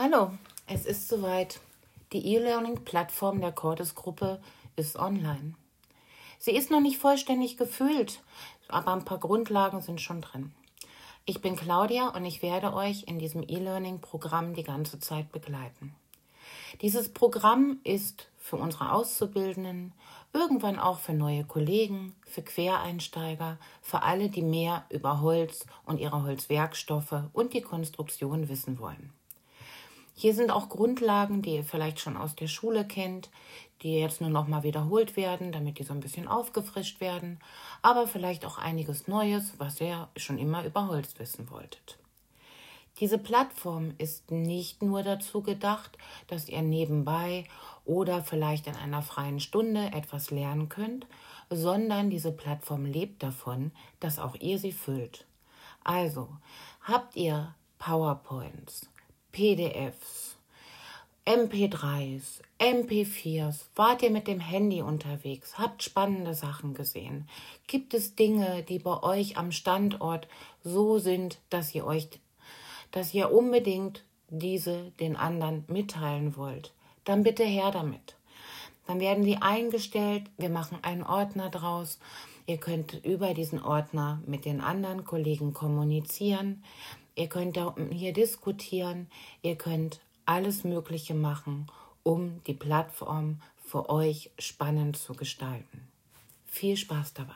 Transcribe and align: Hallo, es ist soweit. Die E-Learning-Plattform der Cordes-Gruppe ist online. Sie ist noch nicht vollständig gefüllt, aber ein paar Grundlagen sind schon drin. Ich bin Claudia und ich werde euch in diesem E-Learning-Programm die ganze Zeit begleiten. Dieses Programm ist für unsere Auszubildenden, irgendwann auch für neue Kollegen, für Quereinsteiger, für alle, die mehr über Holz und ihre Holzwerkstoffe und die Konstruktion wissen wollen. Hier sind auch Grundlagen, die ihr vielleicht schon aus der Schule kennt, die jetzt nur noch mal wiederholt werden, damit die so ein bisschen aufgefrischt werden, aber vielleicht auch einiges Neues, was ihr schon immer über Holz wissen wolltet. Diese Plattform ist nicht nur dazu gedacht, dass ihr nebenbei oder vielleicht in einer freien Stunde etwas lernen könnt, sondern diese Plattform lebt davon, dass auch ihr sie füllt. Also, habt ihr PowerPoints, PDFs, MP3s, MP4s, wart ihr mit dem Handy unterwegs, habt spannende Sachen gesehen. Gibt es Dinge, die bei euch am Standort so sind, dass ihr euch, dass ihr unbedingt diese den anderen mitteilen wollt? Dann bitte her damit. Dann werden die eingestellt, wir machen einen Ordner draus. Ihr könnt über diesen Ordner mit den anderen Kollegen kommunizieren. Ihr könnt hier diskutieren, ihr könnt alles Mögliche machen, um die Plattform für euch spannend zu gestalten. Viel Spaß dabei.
Hallo, 0.00 0.30
es 0.68 0.86
ist 0.86 1.08
soweit. 1.08 1.58
Die 2.12 2.24
E-Learning-Plattform 2.24 3.40
der 3.40 3.50
Cordes-Gruppe 3.50 4.40
ist 4.76 4.94
online. 4.94 5.54
Sie 6.38 6.52
ist 6.52 6.70
noch 6.70 6.80
nicht 6.80 6.98
vollständig 6.98 7.56
gefüllt, 7.56 8.20
aber 8.68 8.92
ein 8.92 9.04
paar 9.04 9.18
Grundlagen 9.18 9.80
sind 9.80 10.00
schon 10.00 10.20
drin. 10.20 10.52
Ich 11.24 11.40
bin 11.40 11.56
Claudia 11.56 12.10
und 12.10 12.24
ich 12.24 12.42
werde 12.42 12.74
euch 12.74 13.08
in 13.08 13.18
diesem 13.18 13.42
E-Learning-Programm 13.42 14.54
die 14.54 14.62
ganze 14.62 15.00
Zeit 15.00 15.32
begleiten. 15.32 15.96
Dieses 16.80 17.12
Programm 17.12 17.80
ist 17.82 18.28
für 18.38 18.54
unsere 18.54 18.92
Auszubildenden, 18.92 19.92
irgendwann 20.32 20.78
auch 20.78 21.00
für 21.00 21.12
neue 21.12 21.42
Kollegen, 21.42 22.14
für 22.24 22.42
Quereinsteiger, 22.42 23.58
für 23.82 24.04
alle, 24.04 24.28
die 24.28 24.42
mehr 24.42 24.84
über 24.90 25.22
Holz 25.22 25.66
und 25.86 25.98
ihre 25.98 26.22
Holzwerkstoffe 26.22 27.24
und 27.32 27.52
die 27.52 27.62
Konstruktion 27.62 28.48
wissen 28.48 28.78
wollen. 28.78 29.12
Hier 30.20 30.34
sind 30.34 30.50
auch 30.50 30.68
Grundlagen, 30.68 31.42
die 31.42 31.54
ihr 31.54 31.62
vielleicht 31.62 32.00
schon 32.00 32.16
aus 32.16 32.34
der 32.34 32.48
Schule 32.48 32.84
kennt, 32.84 33.30
die 33.82 34.00
jetzt 34.00 34.20
nur 34.20 34.30
noch 34.30 34.48
mal 34.48 34.64
wiederholt 34.64 35.16
werden, 35.16 35.52
damit 35.52 35.78
die 35.78 35.84
so 35.84 35.94
ein 35.94 36.00
bisschen 36.00 36.26
aufgefrischt 36.26 37.00
werden, 37.00 37.38
aber 37.82 38.08
vielleicht 38.08 38.44
auch 38.44 38.58
einiges 38.58 39.06
Neues, 39.06 39.52
was 39.58 39.80
ihr 39.80 40.08
schon 40.16 40.38
immer 40.38 40.64
über 40.64 40.88
Holz 40.88 41.16
wissen 41.20 41.48
wolltet. 41.52 41.98
Diese 42.98 43.16
Plattform 43.16 43.94
ist 43.98 44.32
nicht 44.32 44.82
nur 44.82 45.04
dazu 45.04 45.40
gedacht, 45.40 45.96
dass 46.26 46.48
ihr 46.48 46.62
nebenbei 46.62 47.44
oder 47.84 48.24
vielleicht 48.24 48.66
in 48.66 48.74
einer 48.74 49.02
freien 49.02 49.38
Stunde 49.38 49.92
etwas 49.92 50.32
lernen 50.32 50.68
könnt, 50.68 51.06
sondern 51.48 52.10
diese 52.10 52.32
Plattform 52.32 52.86
lebt 52.86 53.22
davon, 53.22 53.70
dass 54.00 54.18
auch 54.18 54.34
ihr 54.34 54.58
sie 54.58 54.72
füllt. 54.72 55.26
Also, 55.84 56.28
habt 56.82 57.14
ihr 57.14 57.54
PowerPoints, 57.78 58.88
PDFs, 59.32 60.36
MP3s, 61.26 62.40
MP4s, 62.58 63.66
wart 63.76 64.02
ihr 64.02 64.10
mit 64.10 64.26
dem 64.26 64.40
Handy 64.40 64.82
unterwegs, 64.82 65.58
habt 65.58 65.82
spannende 65.82 66.34
Sachen 66.34 66.74
gesehen. 66.74 67.28
Gibt 67.66 67.94
es 67.94 68.16
Dinge, 68.16 68.62
die 68.62 68.78
bei 68.78 69.02
euch 69.02 69.36
am 69.36 69.52
Standort 69.52 70.26
so 70.64 70.98
sind, 70.98 71.38
dass 71.50 71.74
ihr 71.74 71.84
euch, 71.84 72.08
dass 72.90 73.12
ihr 73.12 73.32
unbedingt 73.32 74.04
diese 74.30 74.90
den 75.00 75.16
anderen 75.16 75.64
mitteilen 75.68 76.36
wollt? 76.36 76.72
Dann 77.04 77.22
bitte 77.22 77.44
her 77.44 77.70
damit. 77.70 78.16
Dann 78.86 79.00
werden 79.00 79.24
die 79.24 79.36
eingestellt, 79.36 80.24
wir 80.38 80.48
machen 80.48 80.78
einen 80.80 81.02
Ordner 81.02 81.50
draus. 81.50 81.98
Ihr 82.46 82.56
könnt 82.56 83.04
über 83.04 83.34
diesen 83.34 83.62
Ordner 83.62 84.22
mit 84.26 84.46
den 84.46 84.62
anderen 84.62 85.04
Kollegen 85.04 85.52
kommunizieren. 85.52 86.64
Ihr 87.18 87.26
könnt 87.26 87.58
hier 87.90 88.12
diskutieren, 88.12 89.08
ihr 89.42 89.56
könnt 89.56 89.98
alles 90.24 90.62
Mögliche 90.62 91.14
machen, 91.14 91.66
um 92.04 92.40
die 92.46 92.54
Plattform 92.54 93.42
für 93.56 93.90
euch 93.90 94.30
spannend 94.38 94.96
zu 94.96 95.14
gestalten. 95.14 95.88
Viel 96.46 96.76
Spaß 96.76 97.14
dabei. 97.14 97.34